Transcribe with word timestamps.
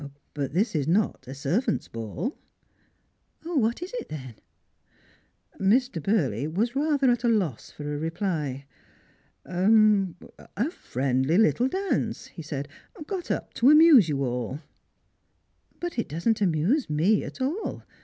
But 0.33 0.53
this 0.55 0.73
is 0.73 0.87
not 0.87 1.27
a 1.27 1.35
servants' 1.35 1.87
ball."" 1.87 2.35
What 3.43 3.83
is 3.83 3.93
it, 3.93 4.09
then?" 4.09 4.33
Mr. 5.59 6.01
Burley 6.01 6.47
was 6.47 6.75
rather 6.75 7.11
at 7.11 7.23
a 7.23 7.27
loss 7.27 7.69
for 7.69 7.83
a 7.83 7.99
reply." 7.99 8.65
A— 9.45 9.67
a 10.57 10.71
friendly 10.71 11.37
little 11.37 11.67
dance," 11.67 12.25
he 12.29 12.41
said," 12.41 12.67
got 13.05 13.29
up 13.29 13.53
to 13.53 13.69
amuse 13.69 14.09
you 14.09 14.23
all."•' 14.23 14.53
But 15.79 15.99
it 15.99 16.09
doesn't 16.09 16.41
amuse 16.41 16.89
me 16.89 17.23
at 17.23 17.39
all. 17.39 17.83